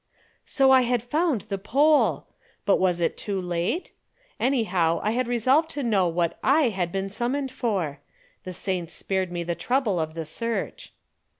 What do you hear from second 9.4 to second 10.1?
the trouble